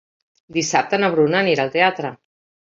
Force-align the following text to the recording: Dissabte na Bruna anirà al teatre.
Dissabte 0.57 0.99
na 1.03 1.11
Bruna 1.17 1.39
anirà 1.43 1.69
al 1.69 1.73
teatre. 1.79 2.15